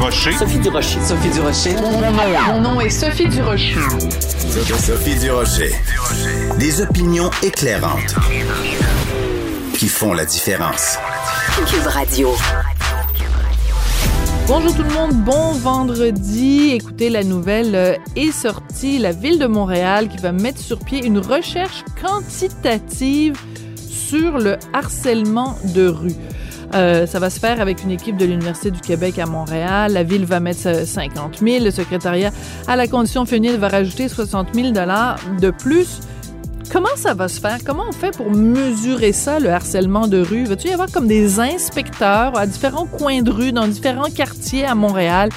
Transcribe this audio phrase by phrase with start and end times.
[0.00, 0.32] Durocher.
[0.32, 1.00] Sophie Durocher.
[1.02, 1.76] Sophie Durocher.
[2.46, 3.74] Mon nom est Sophie Durocher.
[4.78, 5.72] Sophie Durocher.
[6.58, 8.14] Des opinions éclairantes
[9.74, 10.96] qui font la différence.
[11.66, 12.34] Cube Radio.
[14.46, 16.70] Bonjour tout le monde, bon vendredi.
[16.72, 18.98] Écoutez, la nouvelle euh, est sortie.
[18.98, 23.38] La ville de Montréal qui va mettre sur pied une recherche quantitative
[23.76, 26.16] sur le harcèlement de rue.
[26.74, 29.92] Euh, ça va se faire avec une équipe de l'Université du Québec à Montréal.
[29.92, 31.64] La ville va mettre 50 000.
[31.64, 32.30] Le secrétariat
[32.68, 36.00] à la condition féminine va rajouter 60 000 dollars de plus.
[36.72, 37.58] Comment ça va se faire?
[37.66, 40.44] Comment on fait pour mesurer ça, le harcèlement de rue?
[40.44, 44.76] Va-tu y avoir comme des inspecteurs à différents coins de rue, dans différents quartiers à
[44.76, 45.30] Montréal,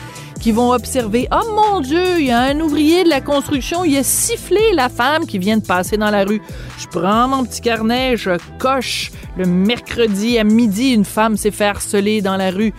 [0.44, 3.96] qui vont observer, oh mon Dieu, il y a un ouvrier de la construction, il
[3.96, 6.42] a sifflé la femme qui vient de passer dans la rue.
[6.78, 11.64] Je prends mon petit carnet, je coche le mercredi à midi, une femme s'est fait
[11.64, 12.74] harceler dans la rue.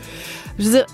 [0.59, 0.87] Je veux dire,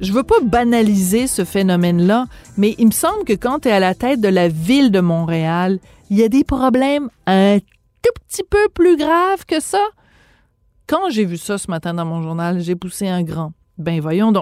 [0.00, 2.26] je, veux pas banaliser ce phénomène-là,
[2.56, 4.98] mais il me semble que quand tu es à la tête de la ville de
[4.98, 5.78] Montréal,
[6.10, 9.84] il y a des problèmes un tout petit peu plus graves que ça.
[10.88, 13.52] Quand j'ai vu ça ce matin dans mon journal, j'ai poussé un grand.
[13.78, 14.40] Ben voyons donc.